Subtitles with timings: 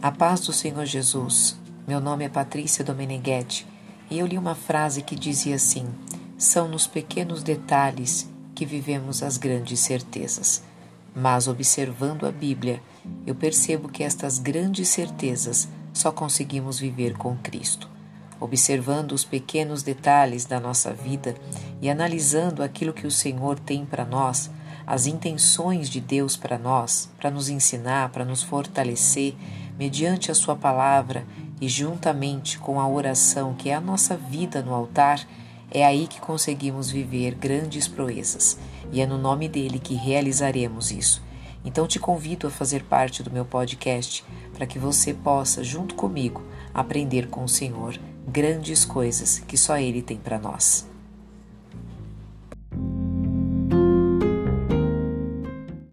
[0.00, 1.58] A paz do Senhor Jesus.
[1.84, 3.66] Meu nome é Patrícia Domeneghetti
[4.08, 5.88] e eu li uma frase que dizia assim:
[6.36, 10.62] São nos pequenos detalhes que vivemos as grandes certezas.
[11.16, 12.80] Mas observando a Bíblia,
[13.26, 17.90] eu percebo que estas grandes certezas só conseguimos viver com Cristo.
[18.38, 21.34] Observando os pequenos detalhes da nossa vida
[21.82, 24.48] e analisando aquilo que o Senhor tem para nós,
[24.88, 29.34] as intenções de Deus para nós, para nos ensinar, para nos fortalecer,
[29.78, 31.26] mediante a Sua palavra
[31.60, 35.28] e juntamente com a oração, que é a nossa vida no altar,
[35.70, 38.58] é aí que conseguimos viver grandes proezas
[38.90, 41.22] e é no nome dele que realizaremos isso.
[41.62, 44.24] Então te convido a fazer parte do meu podcast
[44.54, 50.00] para que você possa, junto comigo, aprender com o Senhor grandes coisas que só Ele
[50.00, 50.88] tem para nós.